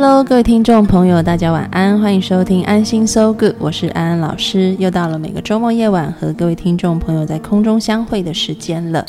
[0.00, 4.76] Hello，各位听众朋友，大家晚安，欢迎收听安心 So Good，我是安安老师。
[4.78, 9.04] 又到了每个周末夜晚和各位听众朋友在空中相会的时间了。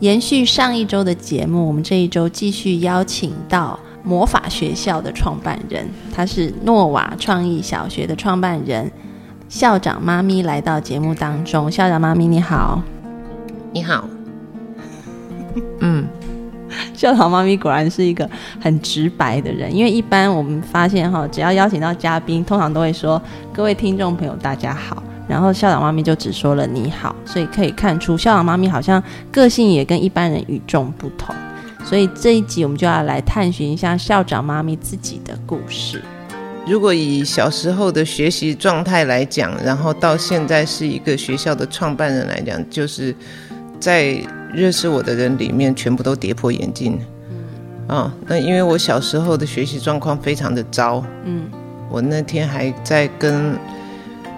[0.00, 3.78] 延续上一周的节目，我们这一周继续邀请到。
[4.02, 8.90] 魔法学校的创办人，他是诺瓦创意小学的创办人，
[9.48, 11.70] 校长妈咪来到节目当中。
[11.70, 12.82] 校长妈咪你好，
[13.72, 14.08] 你好，
[15.78, 16.04] 嗯，
[16.98, 18.28] 校长妈咪果然是一个
[18.60, 31.32] 很直白的人，因为一般我们发现哈，只要邀请到嘉宾，通常都会说各位听众朋友大家好，然后校长妈咪就只说了你好，所以可以看出校长妈咪好像个性也跟一般人与众不同。
[31.84, 36.02] 所以这一集我们就要来探寻一下校长妈咪自己的故事。
[36.66, 43.14] 如果以小时候的学习状态来讲，然后到现在是一个学校的创办人来讲，就是
[43.78, 44.20] 在
[44.52, 46.98] 认识我的人里面，全部都跌破眼镜。
[47.30, 51.04] 嗯，啊，那因为我小时候的学习状况非常的糟。
[51.24, 51.48] 嗯，
[51.90, 53.56] 我那天还在跟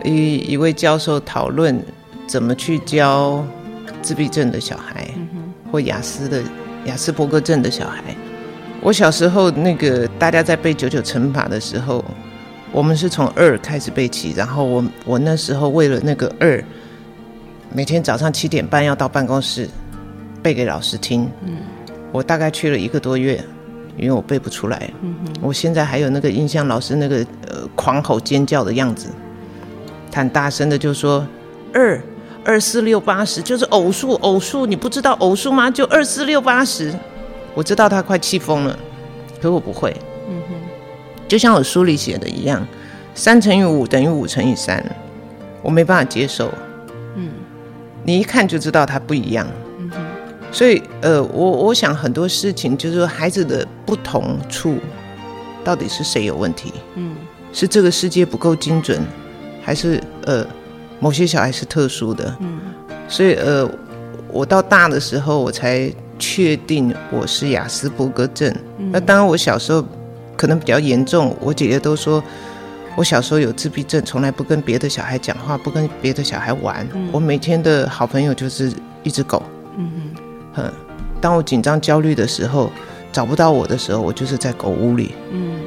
[0.04, 1.80] 一一位教授讨论
[2.26, 3.44] 怎么去教
[4.02, 5.08] 自闭症的小孩，
[5.70, 6.42] 或雅思的。
[6.86, 8.02] 雅斯伯格症的小孩，
[8.80, 12.02] 我小时候那个大家在背九九乘法的时候，
[12.72, 16.64] 我们是从二开始背起，然后我我那时候为了那个二，
[17.70, 19.68] 每天早上七点半要到办公室
[20.42, 21.30] 背给老师听。
[21.42, 21.58] 嗯，
[22.12, 23.42] 我大概去了一个多月，
[23.96, 24.90] 因为我背不出来。
[25.02, 27.16] 嗯我现在还有那个印象，老师那个
[27.48, 29.08] 呃狂吼尖叫的样子，
[30.14, 31.26] 很大声的就说
[31.72, 32.00] 二。
[32.42, 35.70] 二四六八十就是偶数，偶数你不知道偶数吗？
[35.70, 36.90] 就二四六八十，
[37.54, 38.76] 我知道他快气疯了，
[39.42, 39.94] 可我不会。
[40.26, 40.54] 嗯哼，
[41.28, 42.66] 就像我书里写的一样，
[43.14, 44.82] 三乘以五等于五乘以三，
[45.62, 46.50] 我没办法接受。
[47.14, 47.30] 嗯，
[48.04, 49.46] 你一看就知道它不一样。
[50.52, 54.78] 所以呃，我我想很多事情就是说孩子的不同处，
[55.64, 56.72] 到底是谁有问题？
[56.96, 57.14] 嗯，
[57.52, 59.00] 是这个世界不够精准，
[59.62, 60.46] 还是呃？
[61.02, 62.60] 某些小孩是特殊的，嗯，
[63.08, 63.66] 所以呃，
[64.30, 68.54] 我到大的时候我才确定我是雅斯伯格症。
[68.92, 69.82] 那当然我小时候
[70.36, 72.22] 可能比较严重，我姐姐都说
[72.96, 76.86] 我小时候有自闭症，从来不跟别的小孩讲话，不跟别的小孩玩。
[77.10, 78.70] 我每天的好朋友就是
[79.02, 79.42] 一只狗。
[79.78, 79.90] 嗯
[80.54, 80.72] 哼，
[81.20, 82.70] 当我紧张焦虑的时候，
[83.12, 85.14] 找不到我的时候，我就是在狗屋里。
[85.32, 85.60] 嗯，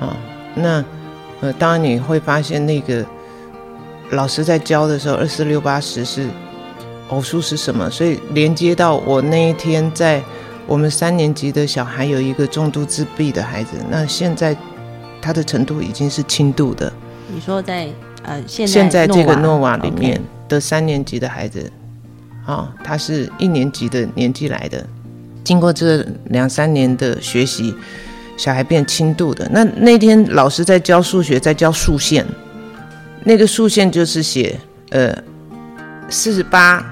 [0.00, 0.16] 啊，
[0.54, 0.84] 那
[1.40, 3.04] 呃，当然你会发现那个。
[4.12, 6.26] 老师在教的时候，二四六八十是
[7.10, 7.90] 偶数是什么？
[7.90, 10.22] 所以连接到我那一天在
[10.66, 14.56] 我们三年级的小孩有一个重度自闭的孩子，那现在
[15.20, 16.90] 他的程度已经是轻度的。
[17.30, 17.86] 你说在
[18.22, 21.70] 呃现现在这个诺瓦里面的三年级的孩子，
[22.48, 24.82] 啊，他是一年级的年纪来的，
[25.44, 27.74] 经过这两三年的学习，
[28.38, 29.46] 小孩变轻度的。
[29.52, 32.24] 那那天老师在教数学，在教数线。
[33.22, 34.58] 那个竖线就是写，
[34.92, 35.14] 呃，
[36.08, 36.82] 四十八、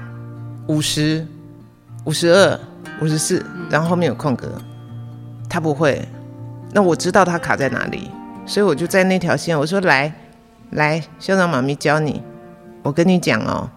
[0.67, 1.25] 五十、
[2.03, 2.59] 五十二、
[3.01, 4.47] 五十四，然后后面有空格。
[5.49, 6.07] 他不会，
[6.71, 8.11] 那我知道他卡在哪里，
[8.45, 10.13] 所以我就在那条线，我说来，
[10.69, 12.21] 来，校长妈咪教你。
[12.83, 13.67] 我跟你讲哦，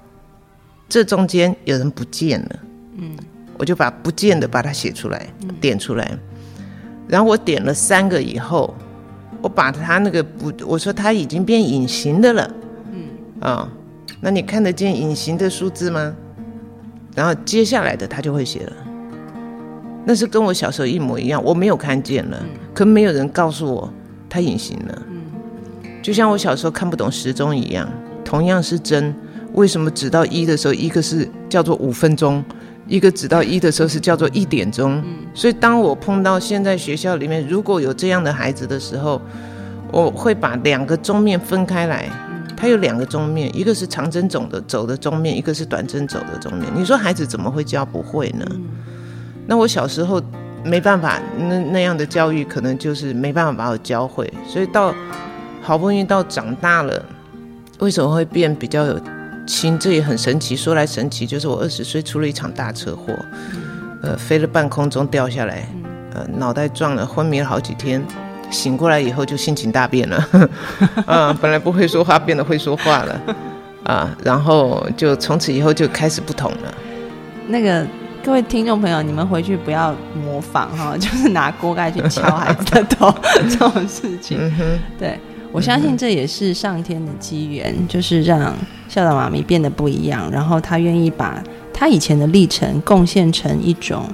[0.90, 2.60] 这中间有人不见了，
[2.98, 3.16] 嗯，
[3.56, 5.26] 我就把不见的把它写出来，
[5.58, 6.10] 点出来。
[7.08, 8.74] 然后我点了三个以后。
[9.42, 12.50] 我把它那个不，我说他已经变隐形的了，
[12.92, 13.04] 嗯。
[13.40, 13.66] 啊，
[14.20, 16.14] 那你看得见隐形的数字吗？
[17.14, 18.72] 然后接下来的他就会写了，
[20.04, 22.44] 那是跟我小时候一模一样，我没有看见了，
[22.74, 23.90] 可没有人告诉我
[24.28, 25.22] 他隐形了，嗯，
[26.02, 27.88] 就像我小时候看不懂时钟一样，
[28.22, 29.14] 同样是针，
[29.54, 32.44] 为什么指到一的时候，一个是叫做五分钟？
[32.86, 35.00] 一个指到一的时候是叫做一点钟，
[35.32, 39.20] 所以当我碰到现在学校里面如果有这样的孩子的时候，
[39.92, 42.10] 我会把两个钟面分开来。
[42.56, 46.70] 它有两个钟面，一个是长针走的走的钟面，一个是短针走的钟面。
[46.74, 48.44] 你说孩子怎么会教不会呢？
[49.46, 50.20] 那我小时候
[50.64, 54.30] 没办法，那那样的教育可能就是没办法把我教会。
[54.46, 54.92] 所以到
[55.62, 57.02] 好不容易到长大了，
[57.78, 59.00] 为什么会变比较有？
[59.50, 60.54] 亲，这也很神奇。
[60.54, 63.12] 说来神奇，就是我二十岁出了一场大车祸，
[64.00, 65.66] 呃，飞了半空中掉下来，
[66.14, 68.00] 呃，脑袋撞了，昏迷了好几天。
[68.48, 70.28] 醒过来以后就心情大变了，
[71.06, 73.20] 啊，本来不会说话变得会说话了，
[73.84, 76.74] 啊，然后就从此以后就开始不同了。
[77.48, 77.84] 那个
[78.24, 83.12] 各位听众朋友，你们回去不要模仿哈，就是拿锅盖去敲孩子的头
[83.48, 84.38] 这种事情。
[84.98, 85.18] 对
[85.52, 88.54] 我相信这也是上天的机缘，就是让
[88.88, 91.42] 校长妈咪变得不一样，然后她愿意把
[91.72, 94.04] 她以前的历程贡献成一种。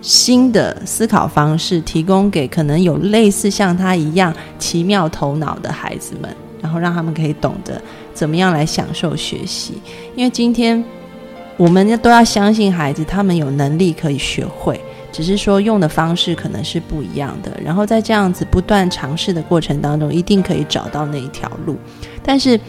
[0.00, 6.32] 新的思考方式，提供给可能有类似像她一样奇妙头脑的孩子们，
[6.62, 7.82] 然后让他们可以懂得
[8.14, 9.74] 怎么样来享受学习。
[10.14, 10.82] 因为今天
[11.56, 14.80] 我们都要相信孩子，他们有能力可以学会，
[15.18, 17.50] 只是说用的方式可能是不一样的。
[17.60, 21.76] 然后在这样子不断尝试的过程当中，一定可以找到那一条路。
[22.22, 22.60] 但是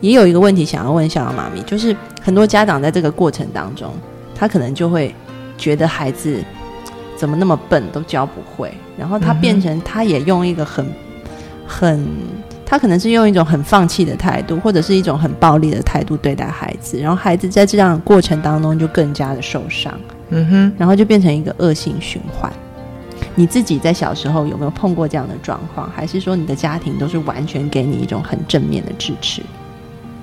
[0.00, 3.92] 也有一个问题想要问小杨妈咪，就是很多家长在这个过程当中，
[4.34, 5.14] 他可能就会
[5.58, 6.42] 觉得孩子。
[7.18, 8.72] 怎么那么笨，都教不会。
[8.96, 10.86] 然后他变成，他也用一个很、
[11.66, 12.06] 很，
[12.64, 16.96] 他可能是用一种很放弃的态度，或者是一种很暴力的态度对待孩子。
[16.96, 19.92] 然后孩子在这样的过程当中就更加的受伤。
[20.30, 20.72] 嗯哼。
[20.78, 22.52] 然后就变成一个恶性循环。
[23.34, 25.90] 你自己在小时候有没有碰过这样的状况？
[25.94, 29.42] 还是说你的家庭都是完全给你一种很正面的支持？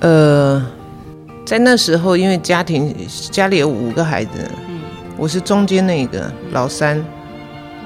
[0.01, 0.65] 呃，
[1.45, 2.93] 在那时候，因为家庭
[3.31, 4.31] 家里有五个孩子。
[5.17, 7.01] 我是中间那个老三，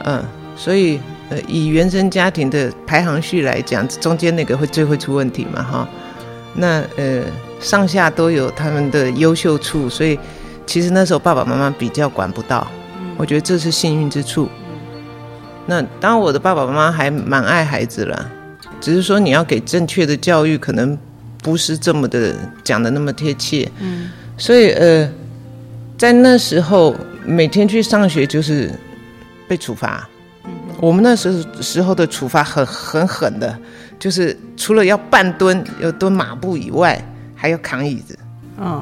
[0.03, 0.23] 嗯，
[0.55, 0.99] 所以
[1.29, 5.87] 呃，以原生家庭的排行序来讲，中间那个会最会出问题嘛，哈。
[6.55, 7.21] 那呃，
[7.59, 10.17] 上下都有他们的优秀处，所以
[10.69, 12.67] 其实那时候爸爸妈妈比较管不到，
[13.17, 14.47] 我觉得这是幸运之处。
[15.65, 18.31] 那当然，我的爸爸妈妈还蛮爱孩子了，
[18.79, 20.95] 只是说你要给正确的教育，可能
[21.41, 23.67] 不是这么的讲的那么贴切。
[23.79, 25.09] 嗯，所以呃，
[25.97, 26.95] 在那时候。
[27.25, 28.71] 每天去上学就是
[29.47, 30.07] 被处罚。
[30.79, 33.55] 我们那时时候的处罚很很狠的，
[33.99, 36.99] 就是除了要半蹲、要蹲马步以外，
[37.35, 38.17] 还要扛椅子。
[38.57, 38.81] 嗯，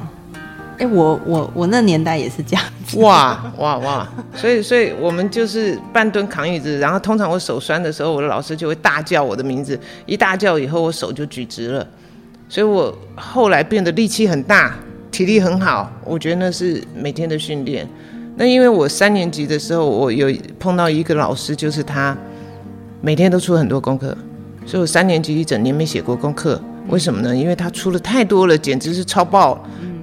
[0.78, 3.00] 哎，我我我那年代也是这样子。
[3.00, 4.08] 哇哇哇！
[4.36, 11.88] 所以所以我们就是半蹲扛椅子，然后通常我手酸的时候，我的老师就会大叫我的名字，一大叫以后，我手就举直了。
[12.48, 14.76] 所以我后来变得力气很大，
[15.12, 15.92] 体力很好。
[16.06, 17.88] 我觉得那是每天的训练。
[18.36, 22.16] 那因为我三年级的时候，我有碰到一个老师，就是他
[23.02, 24.16] 每天都出很多功课，
[24.66, 26.62] 所以我三年级一整年没写过功课。
[26.90, 27.36] 为什么呢？
[27.36, 29.62] 因为他出了太多了，简直是超爆，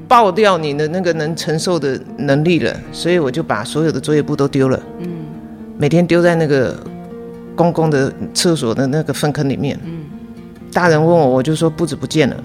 [0.08, 2.74] 爆掉你的那个能承受的能力了。
[2.92, 5.08] 所以我就把所有的作业簿都丢了，嗯，
[5.78, 6.76] 每天丢在那个
[7.56, 9.78] 公共的厕所的那个粪坑里面。
[9.84, 10.04] 嗯，
[10.72, 12.36] 大人问我，我就说簿子不见了。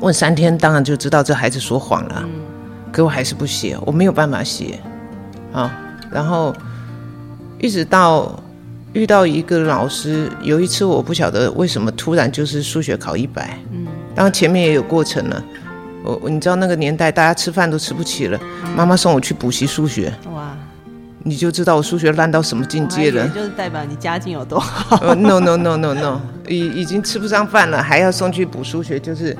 [0.00, 2.24] 问三天，当然就知道这孩子说谎了。
[2.90, 4.78] 可我还是不写，我没有办法写。
[5.52, 5.72] 啊，
[6.10, 6.54] 然后
[7.58, 8.42] 一直到
[8.92, 15.44] 遇到一个老师，有一次我不晓得为什么突然就是数学考一百，嗯，当然前面也有过程了。
[16.04, 18.40] 我你知道那个年代大家吃饭都吃不起了，
[18.76, 20.56] 妈妈送我去补习数学，哇，
[21.22, 24.96] 你就知道我数学烂到什么境界了， 就是代表你家境有多好。
[25.14, 29.36] No no no no no，已已经吃不上饭了，还要送去补数学，就是。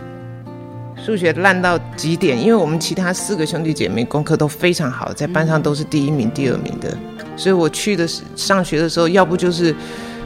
[1.04, 6.96] 数学烂到极点，因为我们其他四个兄弟姐妹功课都非常好，在班上都是第一名、第二名的，
[7.34, 9.74] 所以我去的上学的时候，要不就是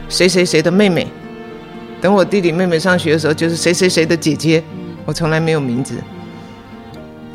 [0.07, 1.07] 谁谁谁的妹妹，
[1.99, 4.63] 等我弟弟妹妹上学的时候，就是谁谁谁的姐姐，
[5.03, 5.95] 我从来没有名字。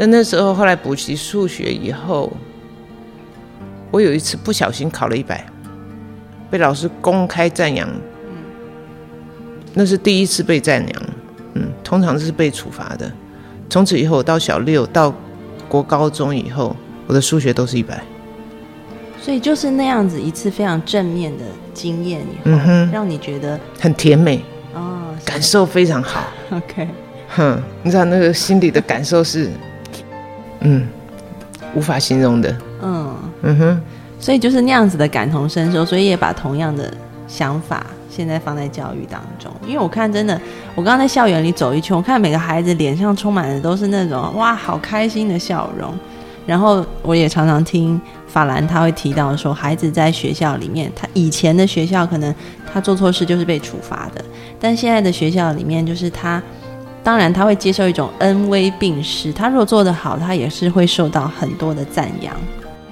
[0.02, 2.32] 那那时候后来补习数学以后，
[3.92, 5.46] 我有一次不小心考了一百，
[6.50, 7.88] 被老师公开赞扬，
[9.74, 11.02] 那是第一次被赞扬，
[11.54, 13.08] 嗯，通常是被处罚的。
[13.70, 15.14] 从此以后，到小六到
[15.68, 16.74] 国高中以后，
[17.06, 18.02] 我的数学都是一百。
[19.20, 22.58] 所以就是那样子一次非常正面的经验以后，
[22.92, 24.42] 让你觉得很甜美
[24.74, 26.24] 哦，感受非常好。
[26.50, 26.88] OK，
[27.28, 29.48] 哼，你知道那个心里的感受是，
[30.62, 30.86] 嗯，
[31.74, 32.56] 无法形容的。
[32.82, 33.80] 嗯嗯哼，
[34.18, 36.92] 所以就是那样子的感同身受，所以也把同样的
[37.28, 37.86] 想法。
[38.14, 40.38] 现在放在教育当中，因为我看真的，
[40.74, 45.94] 我刚刚在校园里走一圈，我看每个孩子脸上充满的都是那种哇，好开心的笑容。
[46.44, 52.34] 然后我也常常听法兰他会提到说，孩子在学校里面，他以前的学校可能
[52.70, 54.22] 他做错事就是被处罚的，
[54.60, 56.42] 但现在的学校里面就是他，
[57.04, 62.34] 当然他会接受一种恩威并施，他如果做得好，他也是会受到很多的赞扬，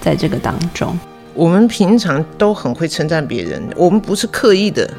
[0.01, 0.99] 在这个当中，
[1.33, 4.91] 我们平常都很会称赞别人，我们不是刻意的。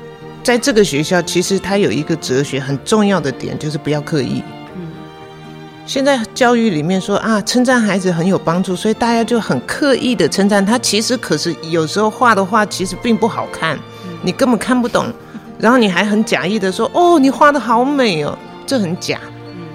[0.43, 4.41] 在这个学校，其实它有一个哲学很重要的点，就是不要刻意。
[4.75, 4.87] 嗯，
[5.85, 10.79] 现在教育里面说啊，称赞孩子很有帮助，所以大家就很刻意的称赞他。
[10.79, 13.77] 其实可是有时候画的画其实并不好看，
[14.23, 15.05] 你根本看不懂，
[15.59, 18.35] 然后你还很假意的说哦，你画的好美哦，
[18.71, 19.19] 这很假。
[19.23, 19.67] 嗯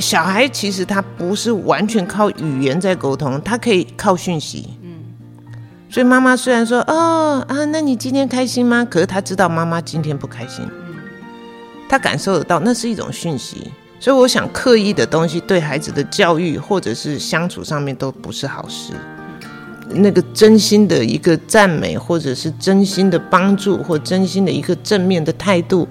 [0.00, 4.70] 小孩其实他不是完全靠语言在沟通，他可以靠讯息。
[4.82, 4.98] 嗯，
[5.88, 8.84] 所以妈妈虽然说哦啊，那你今天开心吗？
[8.84, 10.66] 可是他知道妈妈今天不开心。
[10.88, 10.96] 嗯，
[11.88, 13.70] 他感受得到，那是一种讯息。
[14.00, 18.92] 所以我想，刻意的东西对孩子的教育或者是相处上面都不是好事。
[19.90, 25.86] 那个真心的一个赞美，或者是真心的帮助，或真心的一个正面的态度，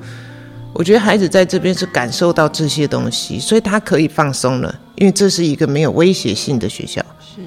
[0.73, 7.03] 我觉得孩子在这边是感受到这些东西，所以他可以放松了，因为这是一个没有威胁性的学校。
[7.19, 7.41] 是，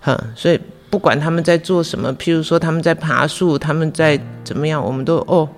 [0.00, 5.48] 哼，所以不管他们在做什么，譬如说他们在爬树，他们在怎么样，我们都哦，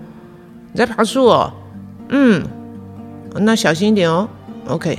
[0.72, 1.52] 你在爬树哦，
[2.08, 2.42] 嗯。
[3.40, 4.28] 那小心一点哦
[4.68, 4.96] ，OK，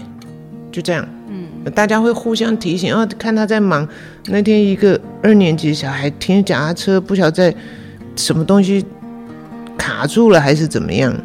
[0.70, 1.08] 就这样。
[1.30, 3.08] 嗯，大家会互相提醒哦。
[3.18, 3.88] 看他在忙。
[4.26, 7.56] 那天一个二年级小孩停脚踏车，不晓得在
[8.18, 8.86] 什么东西
[9.78, 11.18] 卡住了还是怎么样。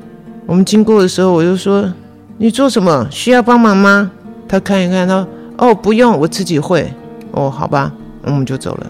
[0.47, 1.92] 我们经过的时候，我就说
[2.38, 3.06] ：“你做什么？
[3.11, 4.11] 需要帮忙吗？”
[4.49, 5.28] 他看一看，他说
[5.59, 6.92] ：“哦，不用，我自己会。”
[7.32, 7.92] 哦，好吧，
[8.23, 8.87] 我们就走了。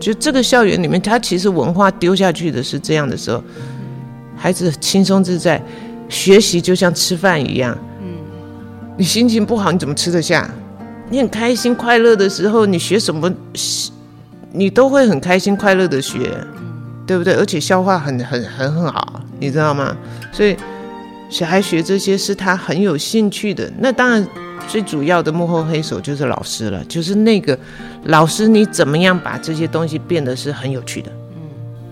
[0.00, 3.42] 就这个校园里面，他其实文化丢下去的是这样的时候，
[4.36, 5.62] 孩子轻松自在。
[6.08, 8.14] 学习就像吃饭一样，嗯，
[8.96, 10.48] 你心情不好，你怎么吃得下？
[11.10, 13.28] 你很开心快乐的时候，你学什么，
[14.52, 16.32] 你都会很开心快乐的学，
[17.04, 17.34] 对不对？
[17.34, 19.96] 而且消化很很很很好，你知道吗？
[20.30, 20.56] 所以
[21.28, 23.70] 小孩学这些是他很有兴趣的。
[23.78, 24.26] 那当然，
[24.68, 27.58] 最主要的幕后黑手就是老师了，就是那个
[28.04, 31.10] 老师，你怎么样把这些东西变得是很有趣的？
[31.34, 31.42] 嗯，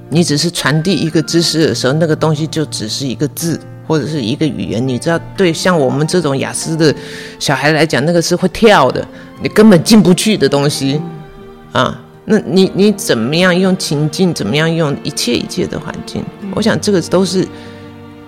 [0.08, 3.60] 你只是传递一个知识的时候，那个东西就只是一个字。
[3.86, 6.92] 或者是一个语言，你知道，对像我们这种雅思的
[7.38, 9.06] 小孩来讲，那个是会跳的，
[9.42, 10.98] 你根本进不去的东西
[11.70, 12.00] 啊。
[12.24, 16.24] 那你你怎么样用情境，怎么样用一切一切的环境？
[16.54, 17.46] 我想这个都是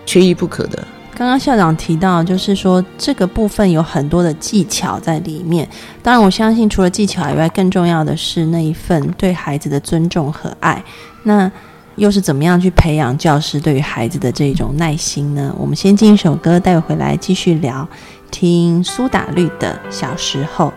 [0.04, 0.86] 缺一不可的。
[1.18, 5.66] 刚刚校长提到，就是说这个部分有很多的技巧在里面。
[6.02, 10.84] 当然，我相信除了技巧以外，更重要的是那一份对孩子的尊重和爱。
[11.22, 11.50] 那
[11.94, 15.50] 又是怎么样去培养教师对于孩子的这种耐心呢？
[15.58, 17.88] 我们先进一首歌，带回来继续聊。
[18.30, 20.70] 听苏打绿的小时候。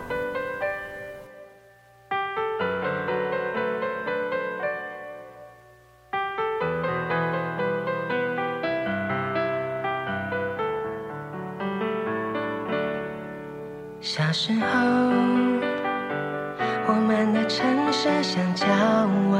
[14.12, 14.66] 小时候，
[16.88, 18.66] 我们的城市像郊
[19.30, 19.38] 外。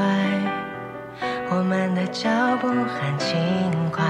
[1.49, 2.29] 我们的脚
[2.61, 3.37] 步很轻
[3.91, 4.01] 快，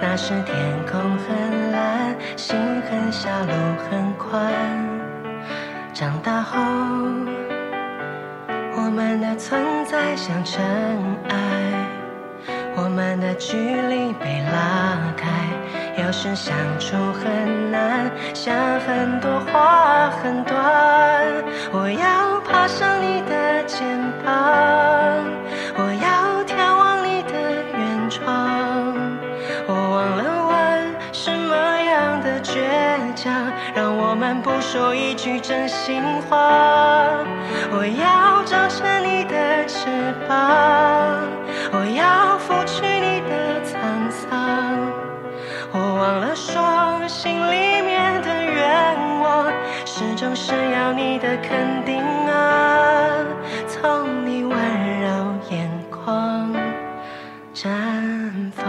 [0.00, 0.56] 那时天
[0.90, 2.56] 空很蓝，心
[2.88, 3.52] 很小，路
[3.90, 4.50] 很宽。
[5.92, 6.58] 长大后，
[8.76, 10.64] 我们的存在像尘
[11.28, 11.36] 埃，
[12.74, 15.28] 我们的距离被拉开，
[16.10, 20.58] 可是相处很难，想很多话很短。
[21.70, 23.86] 我要爬上你的肩
[24.24, 24.34] 膀，
[25.76, 27.32] 我要眺望你的
[27.78, 28.92] 远方。
[29.68, 33.32] 我忘了问什么样的倔强，
[33.72, 37.24] 让我们不说一句真心话。
[37.70, 39.86] 我要长成你的翅
[40.28, 41.29] 膀。
[50.42, 53.22] 是要你的肯定啊。
[53.68, 54.50] 从你温
[55.00, 55.06] 柔
[55.50, 56.50] 眼眶
[57.54, 57.70] 绽
[58.52, 58.64] 放。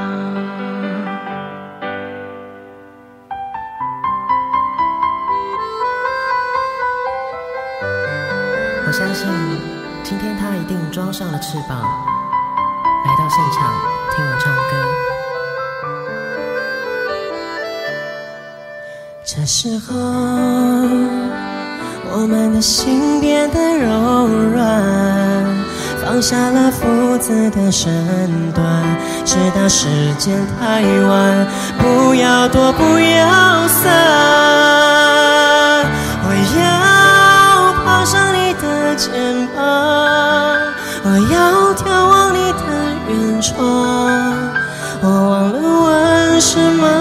[8.86, 9.30] 我相信
[10.04, 11.80] 今天他一定装上了翅膀，
[13.06, 13.74] 来到现场
[14.14, 14.60] 听我唱歌。
[19.24, 19.96] 这时候，
[22.22, 24.64] 我们的心变得柔软，
[26.06, 27.92] 放下了父子的身
[28.54, 28.64] 段，
[29.26, 29.88] 直到时
[30.20, 31.48] 间太晚，
[31.80, 33.82] 不要躲，不要散。
[36.24, 38.40] 我要爬上你。
[38.62, 39.10] 的肩
[39.56, 39.64] 膀，
[41.04, 42.60] 我要眺望你的
[43.10, 43.58] 远窗。
[45.02, 47.01] 我忘了问什么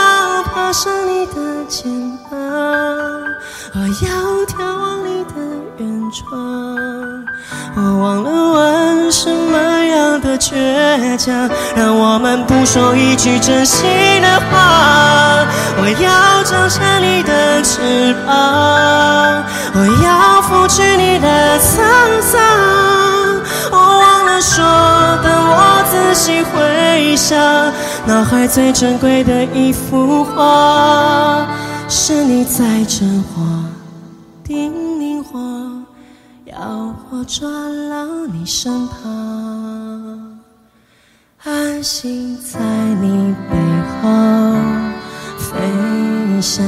[0.71, 1.91] 爬上你的肩
[2.29, 2.39] 膀，
[3.73, 4.07] 我要
[4.45, 5.33] 眺望你的
[5.79, 6.31] 远窗。
[7.75, 13.85] 我忘了问什么样的倔强，让我们不说一句真心
[14.21, 15.45] 的话。
[15.75, 22.70] 我要张开你的翅膀，我要拂去你的沧桑。
[26.29, 27.37] 回想，
[28.05, 31.47] 脑海最珍贵的一幅画，
[31.89, 33.63] 是你在真话
[34.43, 35.39] 叮咛我。
[36.45, 40.39] 要我抓牢你身旁，
[41.43, 42.59] 安心在
[43.01, 43.57] 你背
[44.01, 44.09] 后
[45.37, 45.57] 飞
[46.41, 46.63] 翔，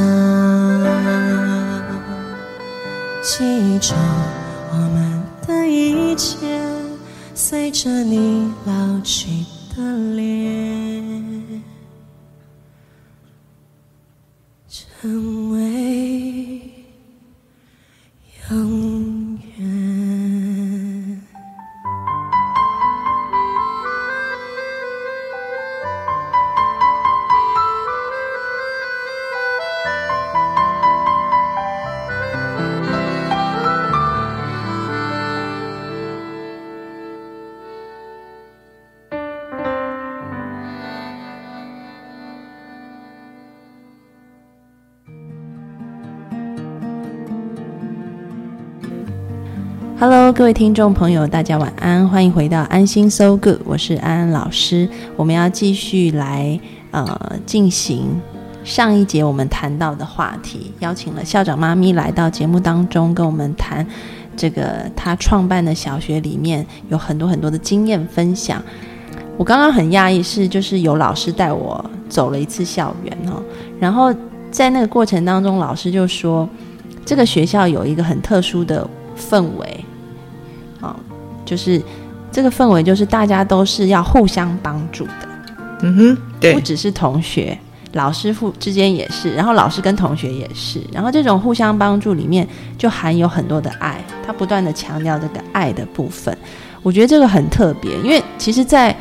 [3.21, 3.93] 记住
[4.71, 6.37] 我们的一切，
[7.45, 9.27] 随着你老去
[9.75, 11.61] 的脸，
[14.69, 15.82] 成为
[50.05, 54.89] Hello，各位听众朋友，大家晚安，欢迎回到安心 So Good，我是安安老师。
[55.15, 56.59] 我们要继续来
[56.91, 58.21] 呃进行
[58.65, 63.87] 上一节我们谈到的话题，邀请了校长妈咪来到节目当中，跟我们谈
[64.35, 68.61] 这个他创办的小学里面有很多很多的经验分享。
[69.37, 73.41] 我刚刚很讶异，是就是有老师带我走了一次校园哦，
[73.79, 74.13] 然后
[74.51, 76.45] 在那个过程当中，老师就说
[77.05, 78.85] 这个学校有一个很特殊的
[79.17, 79.85] 氛围，
[80.83, 80.95] 哦，
[81.45, 81.81] 就是
[82.31, 85.27] 这个氛围就是大家都是要互相帮助的，
[85.81, 87.57] 嗯哼，对不，只是同学，
[87.93, 96.37] 老师父之间也是，然后老师跟同学也是，然后这种互相帮助里面就含有很多的爱，他不断的强调这个爱的部分，
[96.81, 98.95] 我觉得这个很特别，因为其实，在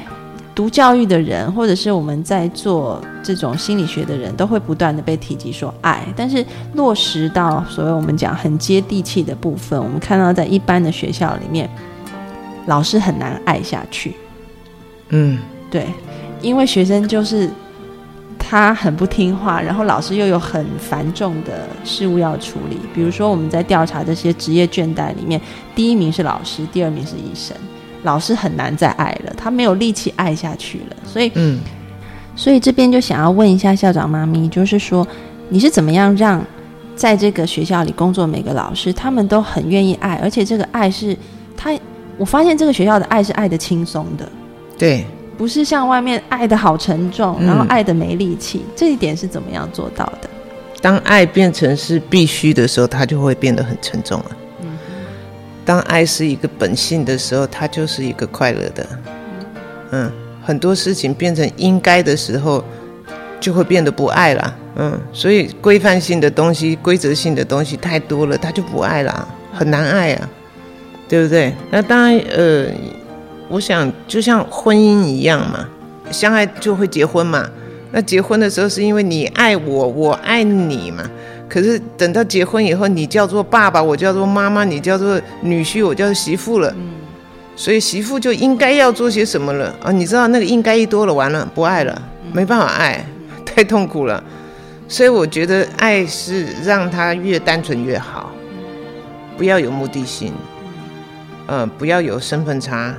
[0.54, 11.68] 读教育的人，或者是我们在做这种心理学的人，都会不断的被提及说爱，但是落实到所谓我们讲很接地气的部分，我们看到在一般的学校里面，
[12.66, 14.14] 老师很难爱下去，
[15.08, 15.38] 嗯，
[15.70, 15.86] 对，
[16.42, 17.48] 因为学生就是
[18.38, 22.78] 他很不听话，然后老师又有很繁重的事物要处理。
[22.94, 25.40] 比如说我们在调查这些职业倦怠里面，
[25.74, 27.56] 第一名是老师，第二名是医生。
[28.02, 31.60] 老师很难再爱了，他没有力气爱下去了，所以嗯，
[32.34, 35.06] 所以这边就想要问一下校长妈咪，就是说
[35.48, 36.44] 你是怎么样让
[36.96, 41.16] 在这个学校里工作每个老师，他们都很愿意爱，而且这个爱是
[41.56, 41.72] 他，
[42.18, 44.28] 我发现这个学校的爱是爱的轻松的，
[44.76, 45.06] 对，
[45.38, 47.46] 不是像外面爱的好沉重，嗯。
[47.46, 50.28] 然后爱的没力气，这一点是怎么样做到的？
[50.80, 54.36] 当爱变成是必须的时候，它就会变得很沉重了。
[55.64, 58.86] 当爱是一个本性的时候，它就是一个快乐的。
[59.92, 60.10] 嗯，
[60.42, 62.64] 很多事情变成应该的时候，
[63.38, 64.56] 就会变得不爱了。
[64.76, 70.28] 嗯，所以规范性的东西、规则性的东西太多了，它就不爱了，很难爱啊，
[71.08, 71.52] 对不对？
[71.70, 72.66] 那当然，呃，
[73.48, 75.68] 我想就像婚姻一样嘛，
[76.10, 77.48] 相爱就会结婚嘛。
[77.92, 81.04] 那结婚的时候是因为你爱我，我爱你嘛。
[81.52, 86.74] 可是等到结婚以后，你叫做爸爸，我叫做妈妈，你叫做女婿，我叫做媳妇了。
[87.54, 89.92] 所以媳妇就应该要做些什么了啊？
[89.92, 93.04] 你知道那个应该一多了，完了不爱了，没办法爱，
[93.44, 94.24] 太痛苦了。
[94.88, 98.30] 所以我觉得爱是让他越单纯越好，
[99.36, 100.32] 不要有目的性，
[101.46, 102.94] 呃，不要有身份差。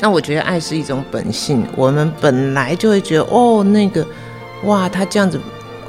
[0.00, 4.04] 那我觉得爱是一种本性，我们本来就会觉得哦，那个，
[4.64, 5.40] 哇，他这样子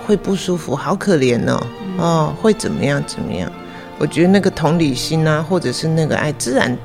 [0.06, 3.52] 会不舒服，好可怜哦，哦，会怎么样怎么样？
[3.98, 6.78] 我觉得那个同理心啊，或者是那个爱，自然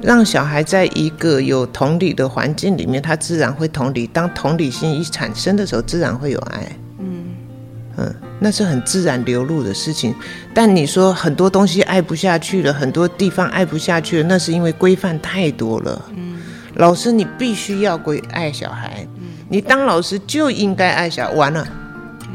[0.00, 4.06] 让小孩在一个有同理的环境里面，他自然会同理。
[4.06, 6.68] 当同理心一产生的时候，自然会有爱。
[7.00, 10.14] 嗯那是很自然流露的事情。
[10.54, 16.00] 但你说很多东西爱不下去了，很多地方爱不下去了，那是因为规范太多了。
[16.14, 16.38] 嗯，
[16.76, 19.04] 老师你必须要规爱小孩，
[19.48, 21.34] 你当老师就应该爱小孩。
[21.34, 21.66] 完了，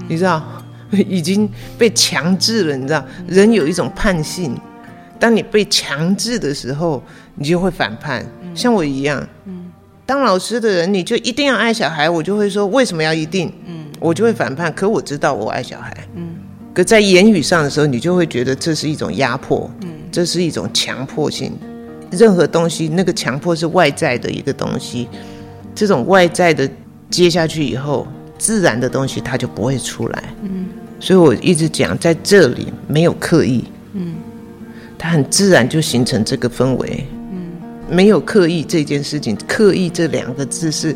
[0.07, 0.43] 你知道，
[0.91, 4.55] 已经被强制了，你知道，人有一种叛性，
[5.19, 7.01] 当你被强制的时候，
[7.35, 8.25] 你就会反叛。
[8.55, 9.27] 像我一样，
[10.05, 13.51] 当老师的人，你就一定要爱小孩，我就会说为什么要一定？
[13.99, 14.71] 我就会反叛。
[14.73, 15.95] 可我知道我爱小孩，
[16.73, 19.71] 可在言语上的时候，你就会觉得这是一种压迫，
[20.11, 21.53] 这是一种强迫性。
[22.11, 25.07] 任何东西，那个强迫是外在的一个东西，
[25.73, 26.69] 这种外在的
[27.09, 28.05] 接下去以后，
[28.37, 30.23] 自然的东西它就不会出来。
[30.43, 30.67] 嗯，
[30.99, 34.15] 所以我一直讲，在这里没有刻意，嗯，
[34.97, 37.05] 它很自然就形成这个氛围。
[37.31, 37.51] 嗯，
[37.89, 40.95] 没有刻意这件事情，刻意这两个字是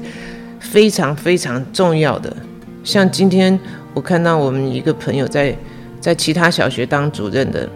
[0.60, 2.36] 非常非常重要的。
[2.84, 3.60] 像今天
[3.94, 5.56] 我看到我们一个朋友在
[6.00, 7.70] 在其他小学当主任的，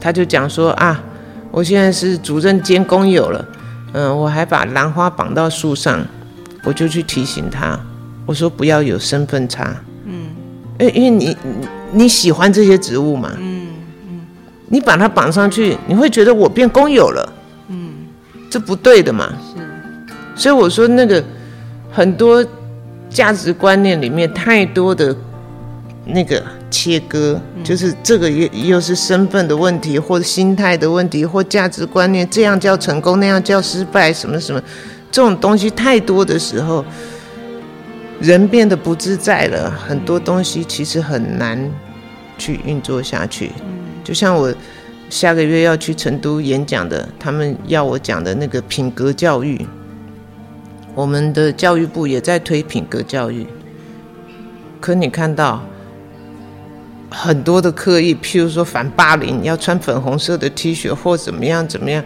[0.00, 1.04] 他就讲说啊。
[1.50, 3.48] 我现在是主任兼工友了，
[3.94, 6.06] 嗯，我还把兰花绑到树上，
[6.62, 7.80] 我就去提醒他，
[8.28, 10.26] 我说不要有身份差，嗯，
[10.78, 11.36] 因因为你
[11.90, 13.68] 你喜欢这些植物嘛，嗯
[14.06, 14.20] 嗯，
[14.66, 17.32] 你把它绑上去，你会觉得我变工友了，
[17.68, 17.90] 嗯，
[18.50, 19.32] 这不对的嘛，
[20.36, 21.24] 是，所以我说那个
[21.90, 22.44] 很多
[23.08, 25.16] 价值观念里面太多的
[26.04, 26.42] 那个。
[26.70, 34.60] 切割就是这个又又是身份的问题，或者心态的问题，或价值观念，这样叫成功，那样叫失败，什么什么，
[35.10, 36.84] 这种东西太多的时候，
[38.20, 41.58] 人变得不自在了，很多东西其实很难
[42.36, 43.52] 去运作下去。
[44.02, 44.52] 就像我
[45.08, 49.66] 下个月要去成都演讲的，他们要我讲的那个品格教育，
[50.94, 53.46] 我们的教育部也在推品格教育，
[54.80, 55.62] 可你看到。
[57.10, 62.04] 很多的刻意，譬如说反霸凌，要穿粉红色的 T 恤或怎么样怎么样，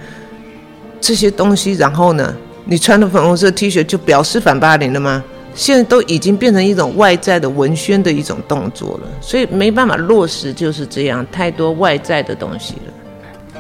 [1.01, 2.33] 这些东西，然后呢，
[2.64, 5.25] 你穿了粉红色 T 恤就表示反霸凌了吗？
[5.55, 12.93] 现在都已经变成一种外在的文宣的一种动作了，所以没办法落实，就是这样，太多外在的东西了。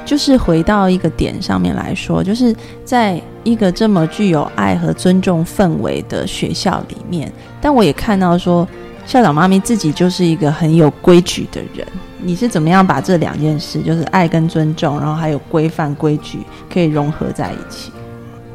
[0.04, 8.66] 就是回到一个点上面来说，就是在一个这么具有爱和尊重氛围的学校里面，但我也看到说。
[9.04, 11.84] 校长妈咪自己就是一个很有规矩的人，
[12.20, 16.38] 你是怎么样把这两件事，就是爱跟尊重，然后还有规范规矩，
[16.72, 17.90] 可以融合在一起？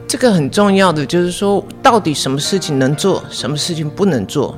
[0.07, 4.57] 这个很重要的就是说，到底什么事情能做，什么事情不能做？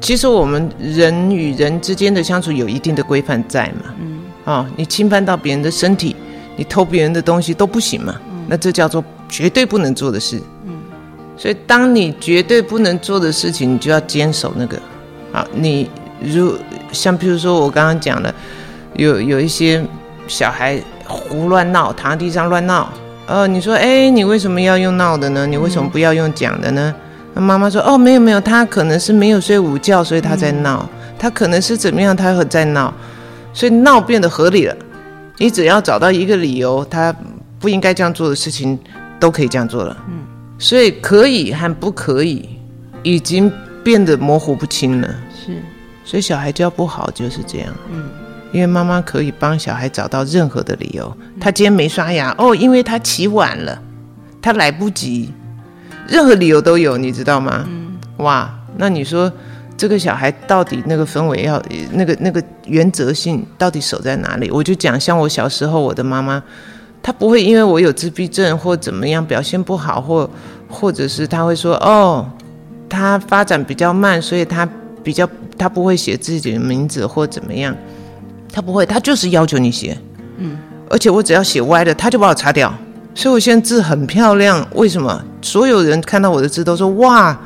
[0.00, 6.14] 其实我们人与人之间的相处有一定的规范在嘛，嗯，啊，你侵犯到别人的身体，
[6.56, 8.14] 你偷别人的东西都不行嘛，
[8.48, 10.40] 那这叫做绝对不能做的事。
[10.66, 10.78] 嗯
[11.36, 14.78] 所以，当你绝对不能做的事情，你就要坚守那个。
[15.32, 15.88] 啊，你
[16.20, 16.54] 如
[16.92, 18.34] 像譬如说我刚刚讲的，
[18.94, 19.82] 有有一些
[20.28, 22.92] 小孩胡乱闹，躺在地上乱闹。
[23.30, 25.46] 呃，你说，哎，你为什么要用闹的呢？
[25.46, 26.92] 你为什么不要用讲的呢？
[27.32, 30.84] 那妈妈说，哦，没有没有，他可能是没有睡午觉，所以他在闹。
[31.16, 32.92] 他可能是怎么样，他会在闹，
[33.52, 34.74] 所以闹变得合理了。
[35.36, 37.14] 你只要找到一个理由，他
[37.60, 38.76] 不应该这样做的事情，
[39.20, 39.96] 都可以这样做了。
[40.08, 40.14] 嗯。
[40.58, 42.48] 所以可以和不可以
[43.04, 43.52] 已经
[43.84, 45.08] 变得模糊不清了。
[45.46, 45.62] 是，
[46.04, 47.68] 所以小孩教不好就是这样。
[47.92, 48.08] 嗯，
[48.52, 51.16] 因为妈妈可以帮小孩找到任何的理由。
[51.40, 53.80] 他今天没刷牙，哦，因为他起晚了，
[54.42, 55.32] 他来不及，
[56.08, 57.64] 任何理由都有，你知道吗？
[57.68, 57.98] 嗯。
[58.18, 59.32] 哇，那你说
[59.76, 64.50] 这个小孩到底那个氛围要那个那个原则性到底守在哪里？
[64.50, 66.42] 我就讲，像我小时候，我的妈妈。
[67.02, 70.28] 她不会因为我有自闭症或怎么样表现不好，或
[70.68, 72.30] 或者是她会说哦，
[72.90, 74.68] 他发展比较慢，所以他
[75.02, 77.74] 比较他不会写自己的名字或怎么样，
[78.52, 79.96] 他不会，他就是要求你写，
[80.38, 80.58] 嗯，
[80.88, 82.72] 而且我只要写歪了，他就把我擦掉，
[83.14, 84.66] 所以我现在字很漂亮。
[84.74, 85.22] 为什么？
[85.42, 87.38] 所有人看到我的字都说哇，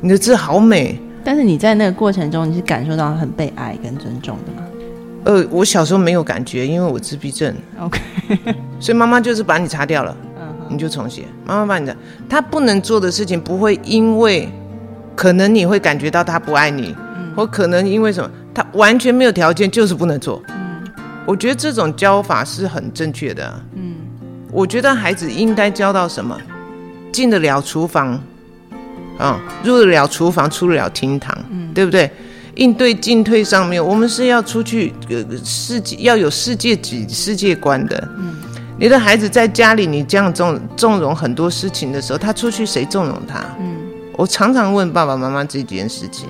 [0.00, 0.98] 你的字好美。
[1.24, 4.68] 但是你在那个过程中，你是感受到很被爱跟尊重的吗？
[5.24, 7.54] 呃，我小时候没有感觉，因为我自闭症。
[7.78, 8.00] OK，
[8.80, 11.22] 所以妈妈就是把你擦掉了，嗯你就重写。
[11.46, 11.96] 妈妈把你的，
[12.28, 14.48] 他不能做的事情不会因为，
[15.14, 16.92] 可能你会感觉到他不爱你，
[17.36, 20.42] 或可能因为什么，他完全没有条件就是不能做。
[20.48, 20.82] 嗯，
[21.26, 23.60] 我觉得这种教法是很正确的。
[23.74, 23.94] 嗯，
[24.50, 26.38] 我觉得孩子应该教到什么，
[27.12, 28.20] 进得了厨房，
[29.18, 32.10] 啊，入得了厨房，出得了厅堂，嗯，对不对？
[32.56, 38.08] 应对进退上面，我们是要出去呃世界要有世界级世界观的。
[38.18, 38.34] 嗯，
[38.78, 43.42] 你的孩子在家里你这样纵纵容很多事情的时候，他出去谁纵容他？
[43.58, 43.76] 嗯，
[44.18, 46.28] 我常常问爸爸妈妈这件事情。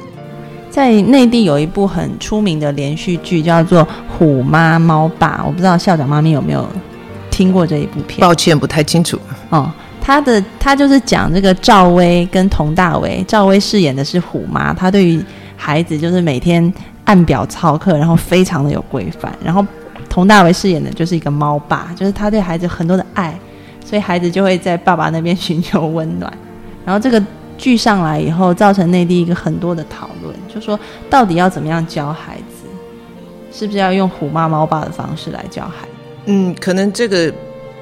[0.73, 6.67] 在内地有一部很出名的连续剧叫做《虎妈猫爸》，我不知道校长妈咪有没有
[7.31, 8.21] 听过这一部片？
[8.21, 9.19] 抱歉，不太清楚。
[9.51, 15.23] 哦，他的他就是讲这个赵薇跟佟大为，赵薇饰演的是虎妈，她对于
[15.59, 16.73] 孩子就是每天
[17.05, 19.31] 按表操课，然后非常的有规范。
[19.45, 19.63] 然后
[20.09, 23.39] 佟大为饰演的就是一个猫爸，就是他对孩子很多的爱，
[23.85, 26.33] 所以孩子就会在爸爸那边寻求温暖。
[26.87, 27.23] 然后这个
[27.63, 30.77] 剧上来以后，造成内地一个很多的讨论，就说
[31.09, 32.67] 到底要怎么样教孩子，
[33.57, 35.93] 是不是要用虎妈猫爸的方式来教孩子？
[36.27, 37.33] 嗯，可能这个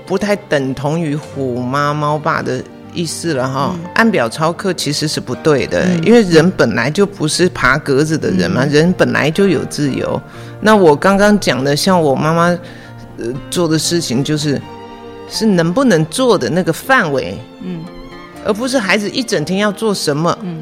[0.05, 2.62] 不太等同于虎妈猫爸的
[2.93, 3.75] 意思了哈。
[3.95, 10.21] 按表操课其实是不对的，因为人本来就不是爬格子的人嘛，人本来就有自由。
[10.61, 12.59] 那我刚刚讲的，像我妈妈
[13.16, 14.61] 呃做的事情，就是
[15.31, 17.81] 是能不能做的那个范围，嗯，
[18.44, 20.61] 而不是孩子一整天要做什么，嗯，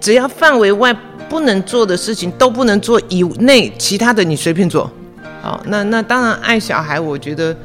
[0.00, 0.94] 只要范围外
[1.28, 4.90] 不能做的事情都不能做以内，其他的你随便做。
[5.42, 7.56] 好，那那当然爱小孩，我觉得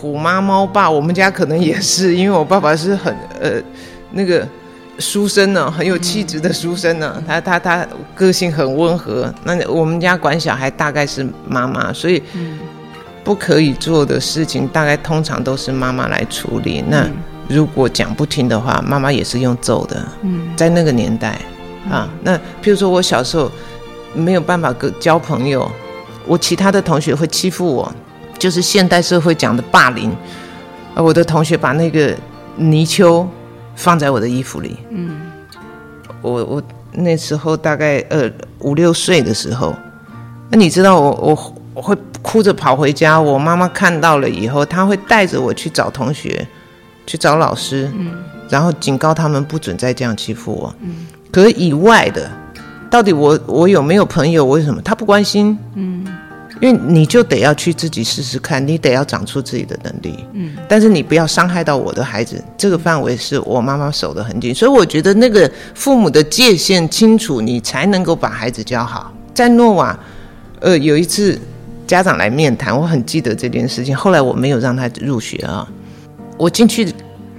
[0.00, 3.52] 虎妈猫爸，我们家可能也是，因为我爸爸是很呃
[4.12, 4.46] 那个
[4.98, 9.32] 书生呢，很有气质的书生呢，他他他个性很温和。
[9.44, 12.22] 那我们家管小孩大概是妈妈，所以
[13.24, 16.84] 不可以做的事情，大概通常都是妈妈来处理。
[16.88, 17.08] 那
[17.48, 20.02] 如果讲不听的话，妈妈也是用揍的。
[20.22, 21.38] 嗯，在那个年代
[21.90, 23.50] 啊，那譬如说我小时候
[24.14, 25.70] 没有办法跟交朋友。
[26.26, 27.94] 我其他的同学会欺负我，
[28.38, 30.10] 就是现代社会讲的霸凌。
[30.94, 32.16] 啊，我的同学把那个
[32.56, 33.28] 泥鳅
[33.76, 34.78] 放在我的衣服里。
[34.90, 35.20] 嗯。
[36.22, 38.30] 我我那时候大概呃
[38.60, 39.74] 五六岁的时候，
[40.48, 46.48] 那你知道我我我会哭着跑回家，我妈妈看到了以后，她会带着我去找同学，
[47.06, 48.12] 去找老师，嗯，
[48.48, 50.74] 然后警告他们不准再这样欺负我。
[50.80, 51.06] 嗯。
[51.30, 52.30] 可是以外的，
[52.90, 54.44] 到底我我有没有朋友？
[54.44, 55.58] 为什么他不关心？
[55.74, 56.06] 嗯。
[56.60, 60.24] 因为你就得要去自己试试看，你得要长出自己的能力。
[60.34, 69.12] 嗯，但是你不要伤害到我的孩子，这个范围是我妈妈守得很紧，所以我觉得那个父母的界限清楚，你才能够把孩子教好。
[69.34, 69.98] 在诺瓦，
[70.60, 71.36] 呃，有一次
[71.88, 73.94] 家长来面谈，我很记得这件事情。
[73.94, 75.68] 后来我没有让他入学啊，
[76.36, 76.92] 我进去。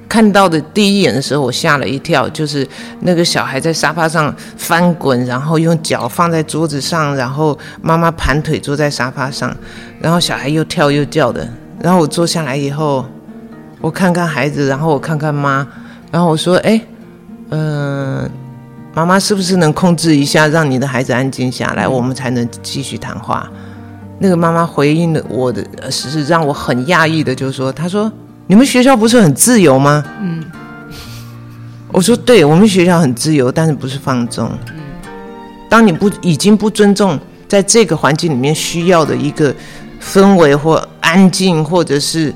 [0.08, 2.66] 看到的第一眼的时候，我吓了一跳，就是
[3.02, 9.54] 那个小孩在沙发上翻滚，然后用脚放在桌子上，然后妈妈盘腿坐在沙发上，
[10.00, 11.46] 然后小孩又跳又叫的。
[11.82, 13.04] 然后我坐下来以后，
[13.82, 15.68] 我看看孩子，然后我看看妈，
[16.12, 16.80] 然后我说：“哎，
[17.50, 18.30] 嗯，
[18.94, 23.50] 妈妈是不是能控制一下，让你的孩子安静下来，我们才能继续谈话？”
[24.20, 28.10] 那个妈妈回应了我的是让我很讶异的，就是说，她说。
[28.48, 30.06] 你们学校不是很自由吗？
[30.22, 30.44] 嗯，
[31.92, 34.48] 我说对，我们学校很自由，但是不是放纵。
[34.68, 34.82] 嗯，
[35.68, 39.54] 当你不已经不尊重在这个环境里面需要的一个
[40.00, 42.32] 氛围或安静，或者是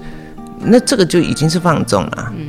[0.60, 2.34] 那这个就已经是放纵了。
[2.36, 2.48] 嗯，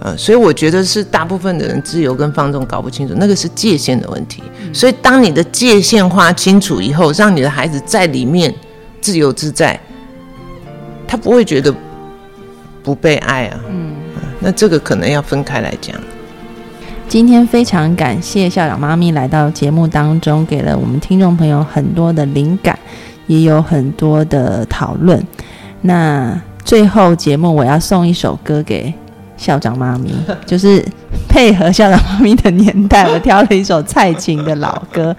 [0.00, 4.42] 呃，所以我觉得是大部分的人自由跟放纵搞不清楚，那个是界限的问题。
[4.70, 8.54] 所以当你的界限划清楚以后，让你的孩子在里面
[9.00, 9.80] 自由自在，
[11.06, 11.74] 他不会觉得。
[12.88, 13.92] 不被爱啊，嗯，
[14.40, 15.94] 那这个可能要分开来讲。
[17.06, 22.78] 今天非常感谢校长妈咪来到节目当中，给了我们听众朋友很多的灵感，
[23.26, 25.22] 也有很多的讨论。
[25.82, 28.90] 那最后节目我要送一首歌给
[29.36, 30.14] 校长妈咪，
[30.46, 30.82] 就是
[31.28, 35.14] 配合校长妈咪的年代，我挑了一首蔡琴的老歌，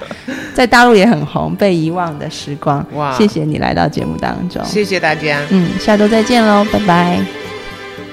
[0.56, 2.84] 在大陆也很红，《被遗忘的时光》。
[2.98, 5.40] 哇，谢谢你来到节目当中，谢谢大家。
[5.52, 7.49] 嗯，下周再见喽，拜拜。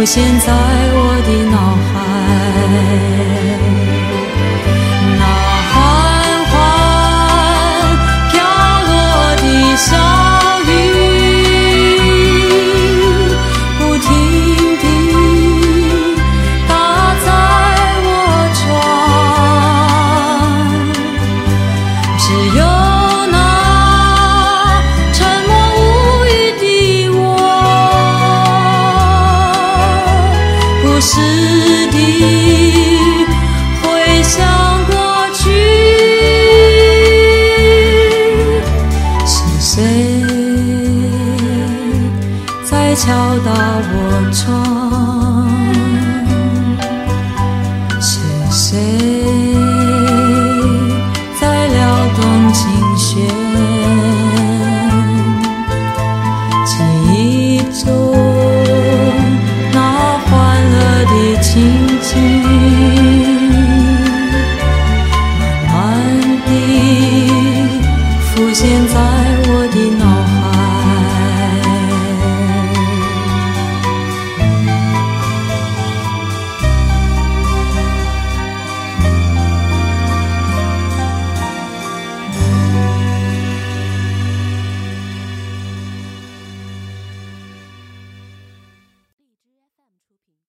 [0.00, 0.50] 浮现在
[0.94, 3.29] 我的脑海。